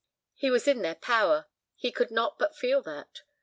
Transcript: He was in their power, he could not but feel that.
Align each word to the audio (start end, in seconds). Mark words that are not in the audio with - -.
He 0.33 0.49
was 0.49 0.67
in 0.67 0.81
their 0.81 0.95
power, 0.95 1.45
he 1.75 1.91
could 1.91 2.09
not 2.09 2.39
but 2.39 2.55
feel 2.57 2.81
that. 2.81 3.21